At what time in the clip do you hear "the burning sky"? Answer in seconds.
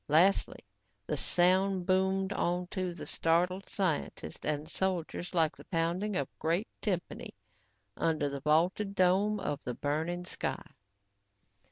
9.63-10.65